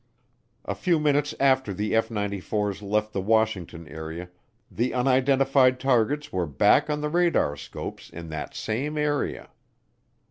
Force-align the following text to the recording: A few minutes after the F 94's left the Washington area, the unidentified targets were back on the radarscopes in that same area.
A 0.65 0.73
few 0.73 0.99
minutes 0.99 1.35
after 1.39 1.75
the 1.75 1.95
F 1.95 2.09
94's 2.09 2.81
left 2.81 3.13
the 3.13 3.21
Washington 3.21 3.87
area, 3.87 4.31
the 4.71 4.95
unidentified 4.95 5.79
targets 5.79 6.33
were 6.33 6.47
back 6.47 6.89
on 6.89 7.01
the 7.01 7.11
radarscopes 7.11 8.09
in 8.11 8.29
that 8.29 8.55
same 8.55 8.97
area. 8.97 9.51